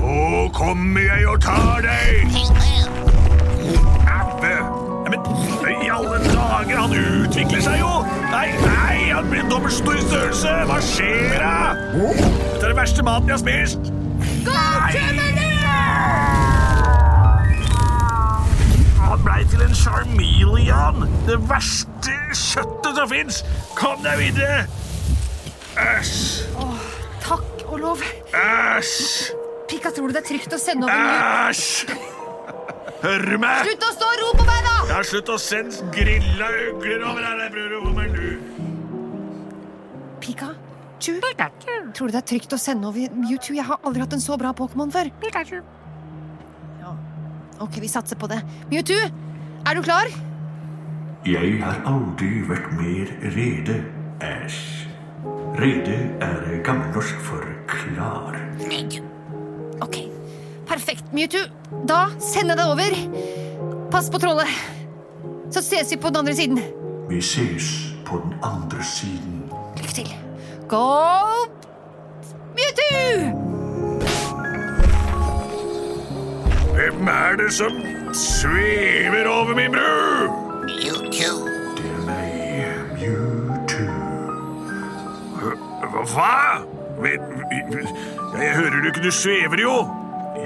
Nå 0.00 0.48
kommer 0.54 1.00
jeg 1.00 1.28
og 1.28 1.40
tar 1.42 1.80
deg. 1.86 2.26
Au! 4.08 4.84
Men 5.04 5.84
i 5.84 5.88
alle 5.88 6.18
dager, 6.32 6.76
han 6.78 6.92
utvikler 6.92 7.60
seg 7.62 7.78
jo. 7.78 7.92
Nei, 8.32 8.48
nei, 8.64 8.96
han 9.12 9.30
blir 9.30 9.46
dobbelt 9.50 9.74
stor 9.76 9.98
i 9.98 10.04
størrelse. 10.08 10.56
Hva 10.68 10.80
skjer 10.82 11.36
da? 11.38 11.54
Dette 11.94 12.64
er 12.64 12.68
det 12.72 12.76
verste 12.80 13.06
maten 13.06 13.30
jeg 13.30 13.38
har 13.38 13.44
spist. 13.44 13.92
Go, 14.44 14.58
Han 19.04 19.22
blei 19.24 19.44
til 19.50 19.62
en 19.64 19.74
charmeleon. 19.76 21.04
Det 21.28 21.36
verste 21.50 22.14
kjøttet 22.32 22.98
som 22.98 23.08
fins. 23.12 23.42
Kom 23.78 24.02
deg 24.04 24.18
videre. 24.22 24.64
Æsj. 25.78 26.44
Takk 27.24 27.64
og 27.68 27.78
lov. 27.82 28.04
Æsj. 28.34 29.32
Pika, 29.68 29.90
tror 29.94 30.10
du 30.10 30.16
det 30.16 30.22
er 30.24 30.28
trygt 30.28 30.52
å 30.54 30.60
sende 30.60 30.88
over 30.88 31.50
Æsj. 31.50 31.94
Hører 33.04 33.30
du 33.34 33.38
meg? 33.40 33.66
Slutt 33.68 33.84
å 33.84 33.92
stå 33.92 34.06
og 34.08 34.20
ro 34.22 34.28
på 34.38 34.44
meg, 34.48 34.60
da! 34.64 34.74
Ja, 34.88 35.00
slutt 35.04 35.28
å 35.28 35.36
sende 35.40 35.90
grilla 35.92 36.48
ugler 36.70 37.04
over 37.04 37.26
her. 37.26 37.42
bror. 37.52 37.74
Hvor 37.84 37.92
få. 37.92 38.28
Pika, 40.24 40.54
Pikachu. 41.04 41.92
tror 41.92 42.08
du 42.08 42.12
det 42.14 42.22
er 42.22 42.28
trygt 42.32 42.52
å 42.56 42.58
sende 42.58 42.88
over 42.88 43.12
Mewtwo? 43.12 43.52
Jeg 43.52 43.66
har 43.68 43.78
aldri 43.84 44.00
hatt 44.00 44.14
en 44.16 44.24
så 44.24 44.38
bra 44.40 44.54
Pokémon 44.56 44.92
før. 44.92 45.10
Pikachu. 45.20 45.60
Ok, 47.62 47.78
vi 47.80 47.88
satser 47.88 48.18
på 48.18 48.26
det. 48.30 48.40
Mewtwo, 48.70 48.96
er 49.66 49.74
du 49.78 49.82
klar? 49.82 50.10
Jeg 51.24 51.54
har 51.62 51.78
aldri 51.88 52.42
vært 52.48 52.72
mer 52.76 53.12
rede, 53.36 53.78
Æsj. 54.24 54.58
Rede 55.56 55.96
er 56.24 56.58
gammelnorsk 56.66 57.20
for 57.24 57.44
klar. 57.70 58.36
Nei. 58.68 58.82
Ok, 59.84 60.00
perfekt, 60.68 61.06
Mewtwo. 61.14 61.46
Da 61.88 62.08
sender 62.18 62.54
jeg 62.54 62.60
deg 62.60 62.74
over. 62.74 63.88
Pass 63.94 64.10
på 64.10 64.20
trollet. 64.22 64.50
Så 65.54 65.62
ses 65.62 65.92
vi 65.94 66.00
på 66.00 66.10
den 66.10 66.24
andre 66.24 66.34
siden. 66.34 66.60
Vi 67.08 67.20
ses 67.22 67.70
på 68.04 68.18
den 68.24 68.34
andre 68.42 68.82
siden. 68.84 69.44
Lykke 69.78 69.96
til. 70.02 70.12
Go, 70.68 70.84
Mewtwo! 72.58 73.43
Hvem 76.84 77.08
er 77.08 77.36
det 77.36 77.52
som 77.52 77.72
svever 78.14 79.26
over 79.28 79.54
min 79.54 79.72
bru? 79.72 80.28
Mewtwo. 80.68 81.48
Det 81.76 81.84
er 81.90 82.00
meg, 82.06 82.32
Mewtwo. 82.92 83.86
Hva? 86.12 86.60
Jeg 87.04 88.56
hører 88.56 88.80
du 88.80 88.86
ikke, 88.86 89.02
du 89.02 89.10
svever 89.10 89.60
jo. 89.62 89.88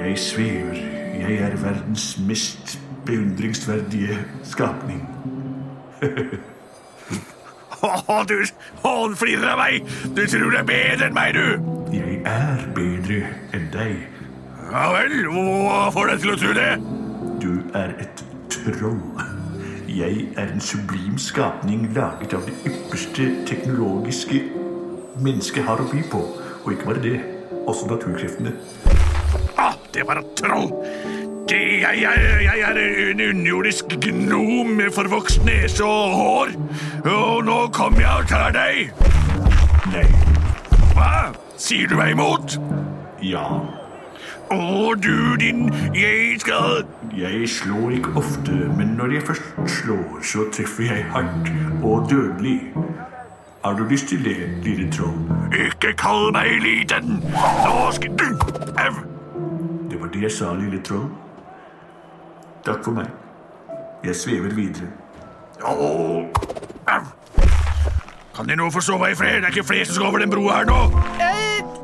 Jeg 0.05 0.19
svever. 0.19 0.75
Jeg 1.19 1.35
er 1.35 1.57
verdens 1.57 2.19
mest 2.29 2.79
beundringsverdige 3.07 4.19
skapning. 4.45 5.03
Å, 7.83 8.23
du 8.29 8.37
du 8.39 9.17
flirer 9.19 9.49
av 9.57 9.59
meg. 9.59 9.91
Du 10.15 10.23
tror 10.27 10.55
du 10.55 10.61
er 10.61 10.71
bedre 10.71 11.11
enn 11.11 11.19
meg, 11.19 11.35
du. 11.35 11.75
Jeg 11.97 12.23
er 12.23 12.63
bedre 12.79 13.25
enn 13.59 13.69
deg. 13.75 14.18
Ja 14.69 14.91
vel, 14.93 15.15
hva 15.33 15.89
får 15.95 16.11
deg 16.11 16.19
til 16.23 16.33
å 16.35 16.39
tro 16.43 16.51
det? 16.57 16.71
Du 17.41 17.53
er 17.79 17.95
et 18.05 18.21
troll. 18.53 19.01
Jeg 19.89 20.27
er 20.37 20.51
en 20.53 20.61
sublim 20.61 21.17
skapning 21.19 21.87
laget 21.97 22.35
av 22.37 22.45
det 22.45 22.53
ypperste 22.69 23.31
teknologiske 23.49 24.43
mennesket 25.25 25.65
har 25.65 25.81
å 25.81 25.87
by 25.89 26.03
på. 26.13 26.21
Og 26.67 26.69
ikke 26.75 26.91
bare 26.91 27.05
det, 27.07 27.15
også 27.65 27.89
naturkreftene. 27.89 28.53
Ah, 29.57 29.73
det 29.97 30.05
var 30.07 30.21
et 30.21 30.37
troll. 30.37 30.69
Det, 31.49 31.63
jeg, 31.81 32.03
jeg, 32.05 32.29
jeg 32.45 32.61
er 32.69 32.83
en 32.85 33.25
underjordisk 33.31 33.97
gnom 34.05 34.77
med 34.77 34.93
forvokst 34.93 35.49
nese 35.49 35.81
og 35.89 36.13
hår. 36.21 36.55
Og 37.09 37.41
nå 37.49 37.59
kommer 37.73 38.05
jeg 38.05 38.21
og 38.21 38.31
tar 38.37 38.53
deg. 38.53 38.93
Nei, 39.97 40.07
Hva? 40.93 41.13
Sier 41.57 41.89
du 41.89 41.97
meg 41.97 42.13
imot? 42.19 42.61
ja. 43.25 43.49
Å, 44.51 44.95
du 44.95 45.37
din 45.37 45.69
Jeg 45.95 46.41
skal 46.41 46.87
Jeg 47.17 47.49
slår 47.49 47.91
ikke 47.91 48.15
ofte, 48.17 48.53
men 48.77 48.95
når 48.97 49.13
jeg 49.13 49.23
først 49.29 49.43
slår, 49.67 50.23
så 50.25 50.47
treffer 50.53 50.83
jeg 50.89 51.05
hardt 51.13 51.51
og 51.85 52.07
dødelig. 52.11 52.73
Har 53.65 53.77
du 53.77 53.85
lyst 53.85 54.09
til 54.09 54.25
det, 54.25 54.37
lille 54.65 54.89
troll? 54.93 55.19
Ikke 55.53 55.93
kall 55.99 56.33
meg 56.33 56.63
liten. 56.65 57.21
Nå 57.65 57.91
skal 57.93 58.17
du 58.17 58.29
Au! 58.79 58.95
Det 59.91 60.01
var 60.01 60.13
det 60.15 60.23
jeg 60.23 60.33
sa, 60.33 60.55
lille 60.55 60.81
troll. 60.83 61.11
Takk 62.65 62.85
for 62.85 62.97
meg. 62.97 63.11
Jeg 64.05 64.17
svever 64.17 64.55
videre. 64.55 64.89
Au! 65.65 66.25
Kan 68.37 68.49
de 68.49 68.57
nå 68.57 68.71
få 68.71 68.81
sove 68.81 69.11
i 69.11 69.19
fred? 69.19 69.43
Det 69.43 69.51
er 69.51 69.59
ikke 69.59 69.69
flere 69.75 69.85
som 69.85 69.99
skal 69.99 70.07
over 70.07 70.25
den 70.25 70.31
broa 70.31 70.61
her 70.61 70.71
nå. 70.71 70.81
Er 71.21 71.78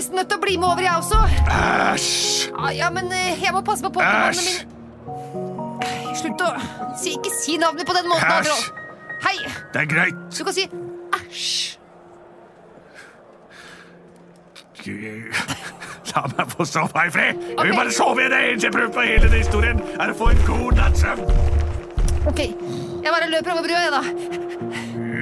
nesten 0.00 0.16
nødt 0.16 0.30
til 0.32 0.38
å 0.38 0.42
bli 0.42 0.56
med 0.56 0.68
over, 0.70 0.82
jeg 0.84 0.96
også. 0.96 1.18
Æsj! 1.52 2.52
Ah, 2.56 2.70
ja, 2.72 2.88
men 2.94 3.10
eh, 3.12 3.42
jeg 3.42 3.52
må 3.52 3.60
passe 3.66 3.84
på 3.84 3.92
Pokémonene 3.98 4.44
mine. 4.46 4.60
Slutt 6.16 6.44
å 6.44 6.48
si, 6.98 7.12
Ikke 7.16 7.32
si 7.34 7.58
navnet 7.60 7.88
på 7.88 7.96
den 7.96 8.08
måten. 8.08 8.32
Æsj! 8.40 8.70
Hei. 9.20 9.36
Det 9.74 9.82
er 9.82 9.90
greit. 9.90 10.22
Du 10.32 10.44
kan 10.46 10.56
si 10.56 10.64
æsj. 11.20 11.76
La 16.10 16.24
meg 16.32 16.54
få 16.54 16.64
sove 16.66 17.02
i 17.06 17.10
fred. 17.12 17.42
Jeg 17.52 17.66
vil 17.68 17.76
bare 17.76 17.92
sove 17.94 18.24
i 18.24 18.30
det 18.32 18.38
eneste 18.48 18.70
jeg 18.70 18.74
prøver 18.78 18.94
på 18.96 19.04
hele 19.04 19.28
den 19.28 19.42
historien, 19.44 19.82
er 20.00 20.14
å 20.14 20.16
få 20.16 20.32
en 20.32 20.40
god 20.48 20.80
natts 20.80 21.04
søvn. 21.04 21.28
Ok, 22.30 22.40
jeg 22.40 23.12
bare 23.12 23.28
løper 23.30 23.52
over 23.52 23.68
brua, 23.68 23.84
jeg, 23.84 23.92
da. 23.92 24.49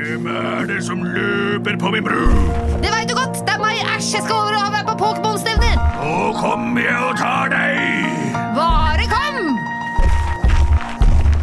Hvem 0.09 0.27
er 0.27 0.64
det 0.64 0.85
som 0.85 1.03
løper 1.05 1.75
på 1.77 1.90
min 1.92 2.05
bru? 2.05 2.23
Det 2.81 2.88
veit 2.88 3.11
du 3.11 3.14
godt. 3.18 3.42
Det 3.44 3.53
er 3.53 3.61
meg, 3.61 3.77
æsj. 3.77 4.14
Jeg 4.14 4.23
skal 4.25 4.37
over 4.38 4.57
og 4.57 4.73
være 4.73 4.87
på 4.88 4.94
Pokémon-stevner! 5.03 5.75
Nå 5.99 6.33
kommer 6.38 6.81
jeg 6.81 7.03
og 7.11 7.18
tar 7.21 7.53
deg. 7.53 7.77
Bare 8.57 9.05
kom! 9.12 9.53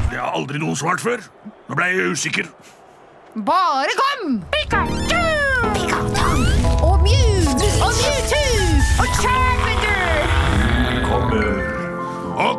Det 0.10 0.18
har 0.18 0.34
aldri 0.34 0.58
noen 0.66 0.82
svart 0.82 1.04
før. 1.06 1.22
Nå 1.70 1.78
ble 1.78 1.92
jeg 1.94 2.16
usikker. 2.18 2.50
Bare 3.46 4.00
kom! 4.02 4.40
Pikachu! 4.56 5.05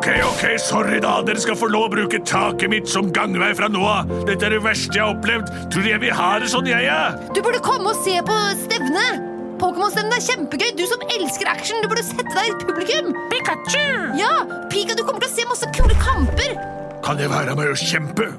Ok, 0.07 0.21
ok, 0.23 0.43
sorry 0.63 1.01
da. 1.03 1.17
Dere 1.27 1.41
skal 1.43 1.57
få 1.59 1.67
lov 1.67 1.89
å 1.89 1.91
bruke 1.91 2.21
taket 2.23 2.71
mitt 2.71 2.87
som 2.87 3.09
gangvei 3.11 3.49
fra 3.59 3.67
nå 3.67 3.81
av. 3.83 4.13
Dette 4.29 4.47
er 4.47 4.55
det 4.55 4.61
verste 4.63 4.95
jeg 4.95 5.03
har 5.03 5.17
opplevd. 5.17 5.51
Tror 5.75 5.83
du 5.83 5.89
jeg 5.91 5.99
vil 6.05 6.15
ha 6.15 6.29
det 6.39 6.51
sånn, 6.53 6.69
jeg, 6.71 6.85
ja? 6.87 7.17
Du 7.35 7.41
burde 7.43 7.59
komme 7.65 7.91
og 7.91 7.99
se 8.05 8.15
på 8.29 8.37
stevnet. 8.61 9.25
Pokémon-stevnet 9.59 10.15
er 10.15 10.23
kjempegøy. 10.29 10.71
Du 10.79 10.85
som 10.87 11.03
elsker 11.11 11.51
action, 11.51 11.83
du 11.83 11.91
burde 11.91 12.07
sette 12.07 12.31
deg 12.31 12.53
i 12.53 12.55
publikum. 12.63 13.11
Pikachu! 13.35 13.83
Ja, 14.21 14.31
Pika, 14.71 14.95
du 14.95 15.03
kommer 15.03 15.27
til 15.27 15.33
å 15.33 15.35
se 15.41 15.51
masse 15.51 15.75
kule 15.75 15.99
kamper. 15.99 16.55
Kan 17.03 17.19
jeg 17.19 17.35
være 17.35 17.59
med 17.59 17.75
å 17.75 17.77
kjempe? 17.83 18.31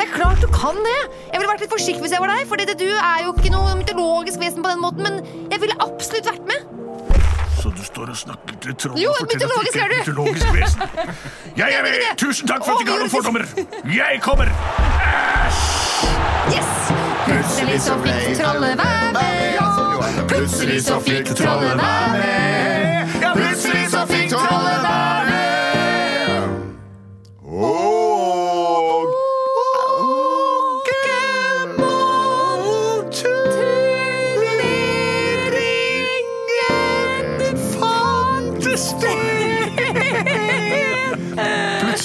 Det 0.00 0.08
er 0.08 0.16
klart 0.16 0.40
du 0.40 0.48
kan 0.56 0.80
det. 0.80 0.98
Jeg 1.34 1.36
ville 1.36 1.52
vært 1.52 1.66
litt 1.66 1.76
forsiktig 1.76 2.06
hvis 2.06 2.16
jeg 2.16 2.24
var 2.24 2.32
deg, 2.32 2.48
for 2.48 2.64
du 2.64 2.88
er 2.96 3.26
jo 3.26 3.36
ikke 3.36 3.52
noe 3.52 3.76
mytologisk 3.76 4.40
vesen 4.40 4.64
på 4.64 4.72
den 4.72 4.80
måten, 4.80 5.04
men 5.04 5.50
jeg 5.52 5.66
ville 5.66 5.76
absolutt 5.84 6.32
vært 6.32 6.48
med. 6.48 6.69
Så 7.60 7.68
du 7.76 7.82
står 7.84 8.12
og 8.12 8.16
snakker 8.16 8.54
til 8.62 8.74
trollet 8.74 9.08
og 9.08 9.16
forteller 9.20 9.46
at 9.46 9.60
mytologisk 9.60 9.74
ikke 9.74 9.84
er 9.84 9.88
du. 9.88 9.98
mytologisk 10.00 10.46
vesen? 10.54 10.80
Jeg 11.56 11.72
er 11.78 11.82
med! 11.82 11.96
Tusen 12.22 12.48
takk 12.48 12.64
for 12.64 12.72
at 12.72 12.76
du 12.76 12.82
ikke 12.84 12.92
har 12.92 12.98
noen 13.04 13.14
fordommer. 13.16 13.44
Jeg 13.96 14.20
kommer! 14.24 14.48
Yes! 16.54 16.70
Plutselig 17.26 17.80
så 17.80 17.98
fikk 18.04 18.38
trollet 18.40 18.78
være 18.84 19.12
med. 19.18 20.28
Plutselig 20.28 20.82
så 20.84 21.00
fikk 21.04 21.34
trollet 21.36 21.76
være 21.76 22.08
med. 22.16 22.89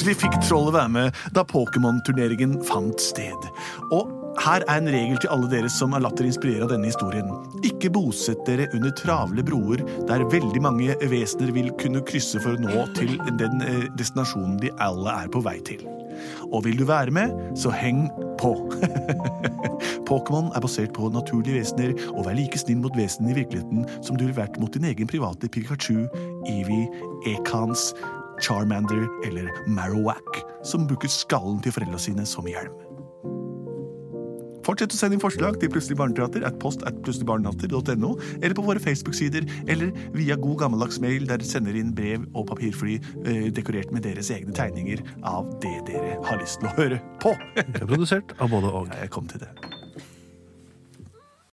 Plutselig 0.06 0.22
fikk 0.22 0.36
trollet 0.46 0.76
være 0.76 0.90
med 0.94 1.16
da 1.34 1.42
Pokémon-turneringen 1.50 2.60
fant 2.68 3.02
sted. 3.02 3.46
Og 3.90 4.12
her 4.38 4.62
er 4.70 4.76
en 4.78 4.90
regel 4.94 5.18
til 5.18 5.32
alle 5.34 5.48
dere 5.50 5.70
som 5.74 5.96
har 5.98 6.04
latt 6.06 6.20
dere 6.20 6.30
inspirere 6.30 6.68
av 6.68 6.70
denne 6.70 6.92
historien. 6.92 7.32
Ikke 7.66 7.90
bosett 7.90 8.44
dere 8.46 8.68
under 8.78 8.94
travle 9.00 9.42
broer 9.48 9.82
der 10.06 10.28
veldig 10.30 10.62
mange 10.62 10.94
vesener 11.10 11.50
vil 11.56 11.72
kunne 11.82 12.04
krysse 12.06 12.38
for 12.44 12.54
å 12.54 12.62
nå 12.62 12.84
til 12.94 13.16
den 13.40 13.64
eh, 13.66 13.88
destinasjonen 13.98 14.60
de 14.62 14.70
alle 14.86 15.16
er 15.24 15.32
på 15.34 15.42
vei 15.48 15.56
til. 15.66 15.82
Og 16.52 16.68
vil 16.68 16.78
du 16.78 16.86
være 16.86 17.16
med, 17.16 17.34
så 17.58 17.74
heng 17.74 18.04
på. 18.38 18.52
Pokémon 20.12 20.52
er 20.54 20.62
basert 20.62 20.94
på 20.94 21.10
naturlige 21.16 21.64
vesener, 21.64 21.96
og 22.14 22.28
vær 22.28 22.38
like 22.38 22.62
snill 22.62 22.84
mot 22.84 22.94
vesenene 22.94 23.34
i 23.34 23.40
virkeligheten 23.40 23.90
som 24.06 24.22
du 24.22 24.28
ville 24.28 24.38
vært 24.38 24.62
mot 24.62 24.70
din 24.78 24.86
egen 24.86 25.10
private 25.10 25.50
Pikachu, 25.50 26.06
Eevee, 26.46 26.86
Ekans, 27.34 27.90
Charmander 28.44 29.06
eller 29.28 29.52
Marowak, 29.68 30.42
som 30.64 30.88
bruker 30.90 31.12
skallen 31.12 31.62
til 31.64 31.76
foreldra 31.76 32.02
sine 32.02 32.28
som 32.30 32.48
hjelm. 32.50 32.74
Fortsett 34.66 34.96
å 34.96 34.98
sende 34.98 35.18
inn 35.18 35.22
forslag 35.22 35.60
til 35.62 35.70
Plutselig 35.70 35.98
barneteater 36.00 36.46
at 36.48 36.58
post 36.62 36.82
at 36.90 36.98
plutseligbarneteater.no, 37.06 38.16
eller 38.40 38.58
på 38.58 38.66
våre 38.66 38.82
Facebook-sider, 38.82 39.46
eller 39.70 39.94
via 40.16 40.38
god 40.42 40.64
gammeldags 40.64 40.98
mail 41.04 41.28
der 41.30 41.38
dere 41.38 41.50
sender 41.50 41.78
inn 41.78 41.94
brev 41.96 42.26
og 42.34 42.50
papirfly 42.50 42.98
eh, 42.98 43.48
dekorert 43.54 43.94
med 43.94 44.08
deres 44.08 44.32
egne 44.34 44.56
tegninger 44.58 45.06
av 45.22 45.54
det 45.62 45.78
dere 45.92 46.18
har 46.26 46.42
lyst 46.42 46.64
til 46.64 46.72
å 46.72 46.76
høre 46.80 47.02
på. 47.22 47.36
Det 47.62 47.84
er 47.84 47.90
produsert 47.90 48.38
av 48.42 48.54
både 48.56 48.74
og. 48.74 48.94
Jeg 48.96 49.14
kom 49.14 49.30
til 49.30 49.46
det. 49.46 49.54